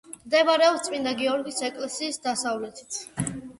მდებარეობს 0.19 0.81
წმინდა 0.87 1.13
გიორგის 1.19 1.61
ეკლესიის 1.69 2.19
დასავლეთით. 2.27 3.01